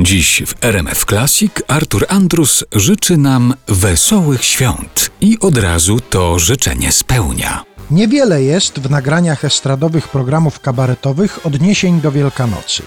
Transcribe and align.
Dziś 0.00 0.42
w 0.46 0.64
RMF 0.64 1.04
Classic 1.04 1.52
Artur 1.68 2.06
Andrus 2.08 2.64
życzy 2.72 3.16
nam 3.16 3.54
wesołych 3.68 4.44
świąt 4.44 5.10
i 5.20 5.38
od 5.40 5.58
razu 5.58 6.00
to 6.00 6.38
życzenie 6.38 6.92
spełnia. 6.92 7.64
Niewiele 7.90 8.42
jest 8.42 8.78
w 8.78 8.90
nagraniach 8.90 9.44
estradowych 9.44 10.08
programów 10.08 10.60
kabaretowych 10.60 11.46
odniesień 11.46 12.00
do 12.00 12.12
Wielkanocy. 12.12 12.82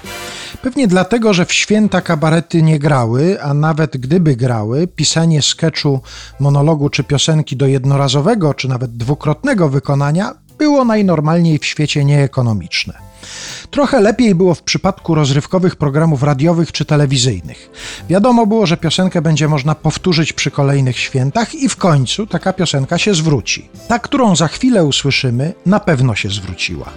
Pewnie 0.62 0.88
dlatego, 0.88 1.34
że 1.34 1.46
w 1.46 1.54
święta 1.54 2.02
kabarety 2.02 2.62
nie 2.62 2.80
grały, 2.80 3.42
a 3.42 3.54
nawet 3.54 3.98
gdyby 3.98 4.36
grały, 4.36 4.88
pisanie 4.88 5.42
sketchu, 5.42 6.02
monologu 6.40 6.90
czy 6.90 7.04
piosenki 7.04 7.58
do 7.58 7.68
jednorazowego 7.68 8.54
czy 8.54 8.68
nawet 8.68 8.98
dwukrotnego 8.98 9.70
wykonania 9.70 10.34
było 10.58 10.86
najnormalniej 10.86 11.60
w 11.60 11.66
świecie 11.66 12.06
nieekonomiczne. 12.06 13.08
Trochę 13.72 14.02
lepiej 14.02 14.36
było 14.36 14.56
w 14.56 14.64
przypadku 14.64 15.16
rozrywkowych 15.16 15.76
programów 15.76 16.24
radiowych 16.24 16.72
czy 16.72 16.86
telewizyjnych. 16.86 17.70
Wiadomo 18.10 18.46
było, 18.46 18.66
że 18.66 18.78
piosenkę 18.78 19.22
będzie 19.22 19.48
można 19.48 19.76
powtórzyć 19.76 20.34
przy 20.34 20.52
kolejnych 20.52 21.00
świętach 21.00 21.56
i 21.56 21.70
w 21.70 21.76
końcu 21.76 22.28
taka 22.28 22.54
piosenka 22.54 22.98
się 22.98 23.14
zwróci. 23.14 23.70
Ta, 23.88 24.00
którą 24.00 24.36
za 24.36 24.48
chwilę 24.48 24.86
usłyszymy, 24.86 25.54
na 25.66 25.80
pewno 25.80 26.16
się 26.16 26.30
zwróciła. 26.30 26.90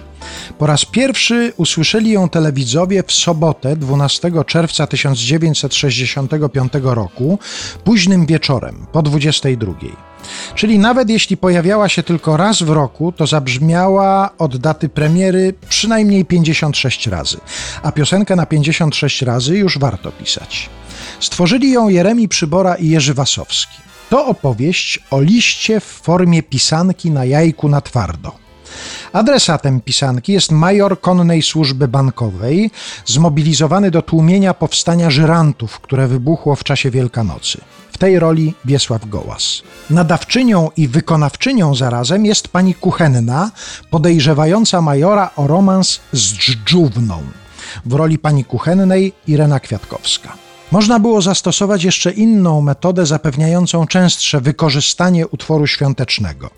Po 0.57 0.67
raz 0.67 0.85
pierwszy 0.85 1.53
usłyszeli 1.57 2.11
ją 2.11 2.29
telewidzowie 2.29 3.03
w 3.07 3.11
sobotę 3.11 3.75
12 3.75 4.31
czerwca 4.45 4.87
1965 4.87 6.73
roku, 6.83 7.39
późnym 7.83 8.25
wieczorem, 8.25 8.85
po 8.91 9.01
22. 9.01 10.10
Czyli 10.55 10.79
nawet 10.79 11.09
jeśli 11.09 11.37
pojawiała 11.37 11.89
się 11.89 12.03
tylko 12.03 12.37
raz 12.37 12.63
w 12.63 12.69
roku, 12.69 13.11
to 13.11 13.27
zabrzmiała 13.27 14.29
od 14.37 14.57
daty 14.57 14.89
premiery 14.89 15.53
przynajmniej 15.69 16.25
56 16.25 17.07
razy, 17.07 17.37
a 17.83 17.91
piosenkę 17.91 18.35
na 18.35 18.45
56 18.45 19.21
razy 19.21 19.57
już 19.57 19.77
warto 19.77 20.11
pisać. 20.11 20.69
Stworzyli 21.19 21.71
ją 21.71 21.89
Jeremi 21.89 22.27
Przybora 22.27 22.75
i 22.75 22.89
Jerzy 22.89 23.13
Wasowski. 23.13 23.77
To 24.09 24.25
opowieść 24.25 24.99
o 25.11 25.21
liście 25.21 25.79
w 25.79 25.83
formie 25.83 26.43
pisanki 26.43 27.11
na 27.11 27.25
jajku 27.25 27.69
na 27.69 27.81
twardo. 27.81 28.50
Adresatem 29.13 29.81
pisanki 29.81 30.33
jest 30.33 30.51
major 30.51 31.01
konnej 31.01 31.41
służby 31.41 31.87
bankowej, 31.87 32.71
zmobilizowany 33.05 33.91
do 33.91 34.01
tłumienia 34.01 34.53
powstania 34.53 35.09
żyrantów, 35.09 35.79
które 35.79 36.07
wybuchło 36.07 36.55
w 36.55 36.63
czasie 36.63 36.91
Wielkanocy. 36.91 37.61
W 37.91 37.97
tej 37.97 38.19
roli 38.19 38.53
Wiesław 38.65 39.09
Gołas. 39.09 39.61
Nadawczynią 39.89 40.69
i 40.77 40.87
wykonawczynią 40.87 41.75
zarazem 41.75 42.25
jest 42.25 42.47
pani 42.47 42.75
Kuchenna, 42.75 43.51
podejrzewająca 43.89 44.81
majora 44.81 45.29
o 45.35 45.47
romans 45.47 45.99
z 46.13 46.33
dżdżówną. 46.33 47.21
W 47.85 47.93
roli 47.93 48.19
pani 48.19 48.45
Kuchennej 48.45 49.13
Irena 49.27 49.59
Kwiatkowska. 49.59 50.33
Można 50.71 50.99
było 50.99 51.21
zastosować 51.21 51.83
jeszcze 51.83 52.11
inną 52.11 52.61
metodę 52.61 53.05
zapewniającą 53.05 53.87
częstsze 53.87 54.41
wykorzystanie 54.41 55.27
utworu 55.27 55.67
świątecznego. 55.67 56.49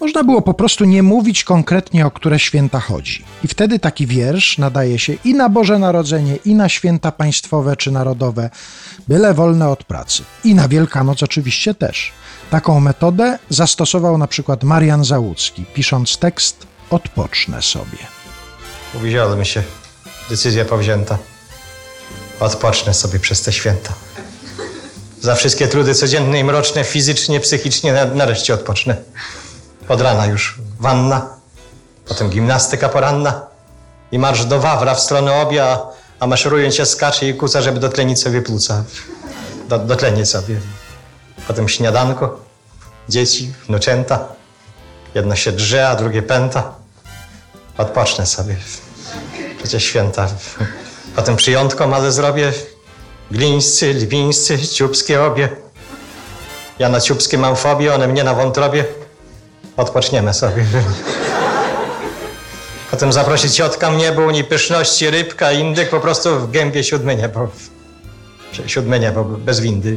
Można 0.00 0.24
było 0.24 0.42
po 0.42 0.54
prostu 0.54 0.84
nie 0.84 1.02
mówić 1.02 1.44
konkretnie, 1.44 2.06
o 2.06 2.10
które 2.10 2.38
święta 2.38 2.80
chodzi. 2.80 3.24
I 3.44 3.48
wtedy 3.48 3.78
taki 3.78 4.06
wiersz 4.06 4.58
nadaje 4.58 4.98
się 4.98 5.12
i 5.24 5.34
na 5.34 5.48
Boże 5.48 5.78
Narodzenie, 5.78 6.36
i 6.44 6.54
na 6.54 6.68
święta 6.68 7.12
państwowe 7.12 7.76
czy 7.76 7.90
narodowe, 7.90 8.50
byle 9.08 9.34
wolne 9.34 9.68
od 9.68 9.84
pracy. 9.84 10.22
I 10.44 10.54
na 10.54 10.68
Wielkanoc 10.68 11.22
oczywiście 11.22 11.74
też. 11.74 12.12
Taką 12.50 12.80
metodę 12.80 13.38
zastosował 13.50 14.18
na 14.18 14.26
przykład 14.26 14.64
Marian 14.64 15.04
Załucki, 15.04 15.64
pisząc 15.74 16.18
tekst 16.18 16.66
Odpocznę 16.90 17.62
sobie. 17.62 17.98
Uwziąłem 18.94 19.44
się. 19.44 19.62
Decyzja 20.30 20.64
powzięta. 20.64 21.18
Odpocznę 22.40 22.94
sobie 22.94 23.18
przez 23.18 23.42
te 23.42 23.52
święta. 23.52 23.92
Za 25.20 25.34
wszystkie 25.34 25.68
trudy 25.68 25.94
codzienne 25.94 26.40
i 26.40 26.44
mroczne, 26.44 26.84
fizycznie, 26.84 27.40
psychicznie, 27.40 27.92
na- 27.92 28.04
nareszcie 28.04 28.54
odpocznę. 28.54 28.96
Od 29.88 30.00
rana 30.00 30.26
już 30.26 30.58
wanna, 30.80 31.26
potem 32.08 32.30
gimnastyka 32.30 32.88
poranna 32.88 33.46
i 34.12 34.18
marsz 34.18 34.44
do 34.44 34.60
Wawra 34.60 34.94
w 34.94 35.00
stronę 35.00 35.34
obia, 35.34 35.78
a 36.20 36.26
maszerując 36.26 36.74
się 36.74 36.86
skacze 36.86 37.28
i 37.28 37.34
kuca, 37.34 37.62
żeby 37.62 37.80
dotlenić 37.80 38.20
sobie 38.20 38.42
płuca. 38.42 38.84
Do, 39.68 39.78
dotlenić 39.78 40.28
sobie. 40.28 40.60
Potem 41.46 41.68
śniadanko, 41.68 42.40
dzieci, 43.08 43.52
wnuczęta. 43.68 44.28
Jedno 45.14 45.36
się 45.36 45.52
drze, 45.52 45.88
a 45.88 45.96
drugie 45.96 46.22
pęta. 46.22 46.72
Odpocznę 47.78 48.26
sobie. 48.26 48.56
Przecież 49.58 49.84
święta. 49.84 50.28
Potem 51.16 51.36
przyjątko 51.36 51.86
male 51.86 52.12
zrobię. 52.12 52.52
Glińscy, 53.30 53.94
lwińscy, 53.94 54.58
ciupskie 54.58 55.22
obie. 55.22 55.48
Ja 56.78 56.88
na 56.88 57.00
ciupskie 57.00 57.38
mam 57.38 57.56
fobię, 57.56 57.94
one 57.94 58.08
mnie 58.08 58.24
na 58.24 58.34
wątrobie. 58.34 58.84
Odpoczniemy 59.76 60.34
sobie. 60.34 60.64
Potem 62.90 63.12
zaprosić 63.12 63.54
ciotka 63.54 63.90
mnie, 63.90 64.12
u 64.12 64.30
niej 64.30 64.44
pyszności, 64.44 65.10
rybka, 65.10 65.52
indyk, 65.52 65.90
po 65.90 66.00
prostu 66.00 66.40
w 66.40 66.50
gębie 66.50 66.84
siódme 66.84 67.16
niebo. 67.16 67.48
Siódme 68.66 69.00
niebo, 69.00 69.24
bez 69.24 69.60
windy. 69.60 69.96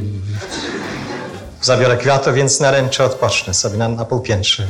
Zabiorę 1.62 1.96
kwiatów, 1.96 2.34
więc 2.34 2.60
na 2.60 2.70
ręcze 2.70 3.04
odpocznę 3.04 3.54
sobie 3.54 3.76
na, 3.78 3.88
na 3.88 4.04
półpiętrze. 4.04 4.66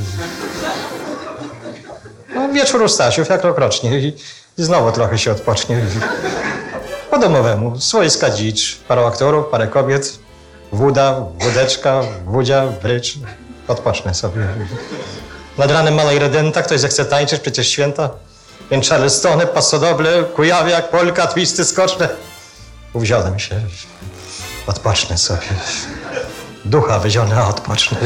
No, 2.34 2.48
wieczór 2.48 2.82
u 2.82 2.88
Stasiów, 2.88 3.28
jak 3.28 3.44
rokrocznie. 3.44 3.98
I, 3.98 4.16
znowu 4.56 4.92
trochę 4.92 5.18
się 5.18 5.32
odpocznie. 5.32 5.80
Po 7.10 7.18
domowemu. 7.18 7.80
Swojska 7.80 8.30
dzicz, 8.30 8.76
paru 8.88 9.06
aktorów, 9.06 9.46
parę 9.46 9.66
kobiet. 9.66 10.18
Wóda, 10.72 11.26
wódeczka, 11.40 12.02
wódzia, 12.26 12.66
brycz. 12.82 13.18
Odpocznę 13.70 14.14
sobie. 14.14 14.46
Nad 15.58 15.70
ranem 15.70 15.94
mała 15.94 16.12
redenta, 16.12 16.62
ktoś 16.62 16.80
zechce 16.80 17.04
tańczyć, 17.04 17.40
przecież 17.40 17.68
święta. 17.68 18.10
Więc 18.70 18.88
charlestony, 18.88 19.46
pasodoble, 19.46 20.22
kujawiak, 20.22 20.90
polka, 20.90 21.26
twisty, 21.26 21.64
skoczne. 21.64 22.08
Uwziąłem 22.92 23.38
się. 23.38 23.60
Odpocznę 24.66 25.18
sobie. 25.18 25.46
Ducha 26.64 26.98
wyzione, 26.98 27.36
a 27.36 27.48
odpocznę. 27.48 27.98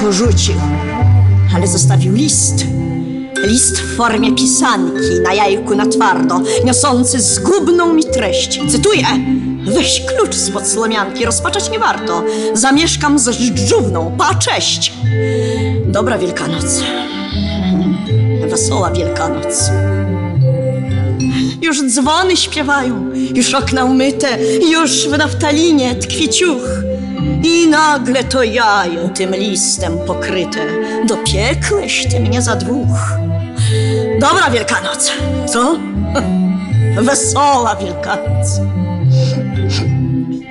porzucił, 0.00 0.60
ale 1.54 1.66
zostawił 1.66 2.14
list. 2.14 2.64
List 3.42 3.80
w 3.80 3.96
formie 3.96 4.34
pisanki 4.34 5.20
na 5.24 5.34
jajku 5.34 5.74
na 5.74 5.86
twardo, 5.86 6.40
niosący 6.64 7.20
zgubną 7.20 7.94
mi 7.94 8.04
treść. 8.04 8.60
Cytuję: 8.68 9.06
Weź 9.64 10.02
klucz 10.06 10.34
spod 10.34 10.66
słomianki, 10.66 11.24
rozpaczać 11.24 11.70
nie 11.70 11.78
warto. 11.78 12.22
Zamieszkam 12.52 13.18
z 13.18 13.30
dżdżówną, 13.30 14.14
pa 14.18 14.34
cześć. 14.34 14.92
Dobra 15.86 16.18
Wielkanoc. 16.18 16.82
Wesoła 18.50 18.90
Wielkanoc. 18.90 19.70
Już 21.62 21.82
dzwony 21.82 22.36
śpiewają, 22.36 23.10
już 23.34 23.54
okna 23.54 23.84
umyte, 23.84 24.38
już 24.72 25.08
w 25.08 25.18
naftalinie 25.18 25.94
tkwi 25.94 26.28
ciuch. 26.28 26.62
I 27.44 27.66
nagle 27.68 28.24
to 28.24 28.42
jajo 28.42 29.08
tym 29.08 29.34
listem 29.34 29.98
pokryte, 30.06 30.60
dopiekłeś 31.06 32.06
ty 32.10 32.20
mnie 32.20 32.42
za 32.42 32.56
dwóch. 32.56 33.18
Dobra 34.20 34.50
Wielkanoc, 34.50 35.12
co? 35.46 35.78
Wesoła 37.06 37.76
Wielkanoc. 37.76 38.60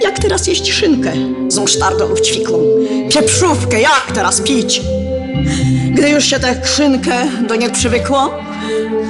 Jak 0.02 0.20
teraz 0.20 0.48
jeść 0.48 0.72
szynkę 0.72 1.12
z 1.48 1.58
musztardą 1.58 2.08
lub 2.08 2.22
ćwiklą? 2.22 2.60
Pieprzówkę 3.10 3.82
jak 3.82 4.12
teraz 4.14 4.42
pić? 4.42 4.82
Gdy 5.92 6.10
już 6.10 6.26
się 6.26 6.40
tę 6.40 6.56
szynkę 6.66 7.28
do 7.48 7.56
niej 7.56 7.72
przywykło, 7.72 8.30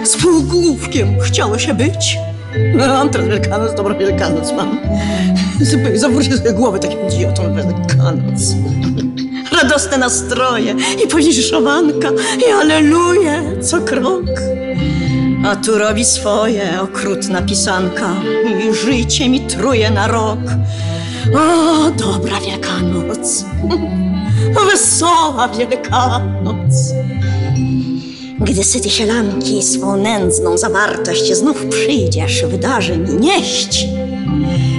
z 0.04 0.18
półgłówkiem 0.18 1.20
chciało 1.22 1.60
się 1.60 1.74
być. 1.74 2.18
No, 2.76 2.88
mam 2.88 3.10
teraz 3.10 3.28
Wielkanoc, 3.28 3.76
dobra 3.76 3.96
Wielkanoc 3.96 4.52
mam. 4.52 4.80
Zawrócił 5.96 6.38
sobie 6.38 6.54
głowę 6.54 6.80
takim 6.80 7.00
idiotą 7.08 7.56
Wielkanoc. 7.56 8.56
Radosne 9.62 9.98
nastroje 9.98 10.76
i 11.06 11.08
poliższowanka 11.08 12.10
i 12.48 12.52
aleluja 12.62 13.42
co 13.62 13.82
krok. 13.82 14.26
A 15.46 15.56
tu 15.56 15.78
robi 15.78 16.06
swoje 16.06 16.82
okrutna 16.82 17.42
pisanka 17.42 18.10
i 18.48 18.74
życie 18.76 19.30
mi 19.30 19.40
truje 19.40 19.92
na 19.92 20.08
rok. 20.08 20.40
O, 21.36 21.92
dobra 21.92 22.40
Wielkanoc, 22.40 23.46
wesoła 24.72 25.48
Wielkanoc. 25.48 26.94
Gdy 28.40 28.64
syty 28.64 28.90
sielanki 28.90 29.64
swą 29.64 29.98
nędzną 29.98 30.58
zawartość 30.58 31.34
znów 31.34 31.66
przyjdziesz 31.66 32.46
wydarzy 32.46 32.98
mi 32.98 33.14
nieść, 33.14 33.88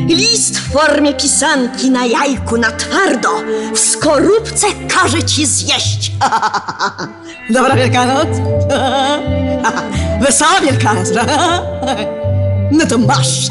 List 0.09 0.59
w 0.59 0.73
formie 0.73 1.15
pisanki 1.15 1.91
na 1.91 2.07
jajku 2.07 2.57
na 2.57 2.71
twardo 2.71 3.29
w 3.75 3.79
skorupce 3.79 4.67
każe 4.89 5.23
ci 5.23 5.47
zjeść. 5.47 6.13
Dobra 7.55 7.77
Wielkanoc? 7.77 8.29
Wesoła 10.25 10.61
Wielkanoc, 10.61 11.11
prawda? 11.11 11.63
No 12.71 12.87
to 12.87 12.99
masz. 12.99 13.51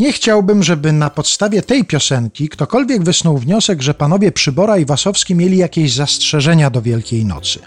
Nie 0.00 0.12
chciałbym, 0.12 0.62
żeby 0.62 0.92
na 0.92 1.10
podstawie 1.10 1.62
tej 1.62 1.84
piosenki 1.84 2.48
ktokolwiek 2.48 3.04
wysnuł 3.04 3.38
wniosek, 3.38 3.82
że 3.82 3.94
panowie 3.94 4.32
Przybora 4.32 4.78
i 4.78 4.84
Wasowski 4.84 5.34
mieli 5.34 5.56
jakieś 5.56 5.92
zastrzeżenia 5.92 6.70
do 6.70 6.82
Wielkiej 6.82 7.24
Nocy, 7.24 7.58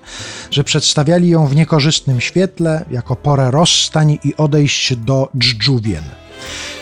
że 0.51 0.63
przedstawiali 0.63 1.29
ją 1.29 1.47
w 1.47 1.55
niekorzystnym 1.55 2.21
świetle, 2.21 2.85
jako 2.91 3.15
porę 3.15 3.51
rozstań 3.51 4.17
i 4.23 4.35
odejść 4.37 4.95
do 4.95 5.29
dżdżuwien. 5.37 6.03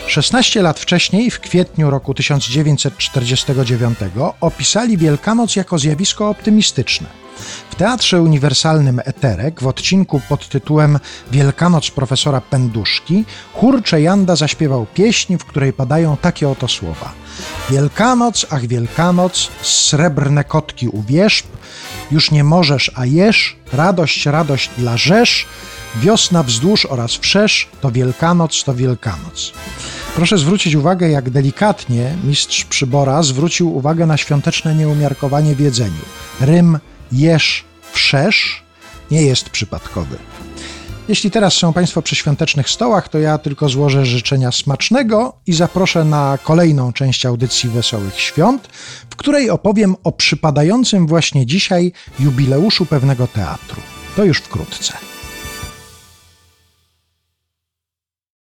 16 0.06 0.62
lat 0.62 0.80
wcześniej, 0.80 1.30
w 1.30 1.40
kwietniu 1.40 1.90
roku 1.90 2.14
1949, 2.14 3.98
opisali 4.40 4.96
Wielkanoc 4.96 5.56
jako 5.56 5.78
zjawisko 5.78 6.28
optymistyczne. 6.28 7.21
W 7.70 7.74
Teatrze 7.74 8.22
Uniwersalnym 8.22 9.00
Eterek 9.04 9.62
w 9.62 9.66
odcinku 9.66 10.20
pod 10.28 10.48
tytułem 10.48 10.98
Wielkanoc 11.30 11.90
profesora 11.90 12.40
Penduszki 12.40 13.24
chór 13.54 13.82
Czejanda 13.82 14.36
zaśpiewał 14.36 14.86
pieśń, 14.94 15.36
w 15.38 15.44
której 15.44 15.72
padają 15.72 16.16
takie 16.16 16.48
oto 16.48 16.68
słowa. 16.68 17.12
Wielkanoc, 17.70 18.46
ach 18.50 18.66
Wielkanoc, 18.66 19.48
srebrne 19.62 20.44
kotki 20.44 20.88
u 20.88 21.02
wierzb, 21.02 21.46
już 22.10 22.30
nie 22.30 22.44
możesz, 22.44 22.92
a 22.94 23.06
jesz, 23.06 23.56
radość, 23.72 24.26
radość 24.26 24.70
dla 24.78 24.96
rzesz, 24.96 25.46
wiosna 25.96 26.42
wzdłuż 26.42 26.86
oraz 26.86 27.12
wszerz, 27.12 27.68
to 27.80 27.90
Wielkanoc, 27.90 28.64
to 28.64 28.74
Wielkanoc. 28.74 29.52
Proszę 30.14 30.38
zwrócić 30.38 30.74
uwagę, 30.74 31.10
jak 31.10 31.30
delikatnie 31.30 32.16
mistrz 32.24 32.64
przybora 32.64 33.22
zwrócił 33.22 33.76
uwagę 33.76 34.06
na 34.06 34.16
świąteczne 34.16 34.74
nieumiarkowanie 34.74 35.54
w 35.54 35.60
jedzeniu. 35.60 36.02
Rym 36.40 36.78
jesz, 37.12 37.64
wszerz 37.92 38.62
nie 39.10 39.22
jest 39.22 39.50
przypadkowy. 39.50 40.16
Jeśli 41.08 41.30
teraz 41.30 41.54
są 41.54 41.72
Państwo 41.72 42.02
przy 42.02 42.16
świątecznych 42.16 42.70
stołach, 42.70 43.08
to 43.08 43.18
ja 43.18 43.38
tylko 43.38 43.68
złożę 43.68 44.06
życzenia 44.06 44.52
smacznego 44.52 45.36
i 45.46 45.52
zaproszę 45.52 46.04
na 46.04 46.38
kolejną 46.42 46.92
część 46.92 47.26
audycji 47.26 47.70
Wesołych 47.70 48.20
Świąt, 48.20 48.68
w 49.10 49.16
której 49.16 49.50
opowiem 49.50 49.96
o 50.04 50.12
przypadającym 50.12 51.06
właśnie 51.06 51.46
dzisiaj 51.46 51.92
jubileuszu 52.20 52.86
pewnego 52.86 53.26
teatru. 53.26 53.80
To 54.16 54.24
już 54.24 54.38
wkrótce. 54.38 54.92